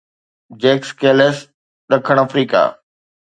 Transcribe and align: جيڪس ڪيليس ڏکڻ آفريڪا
جيڪس 0.61 0.89
ڪيليس 0.99 1.37
ڏکڻ 1.89 2.17
آفريڪا 2.25 2.61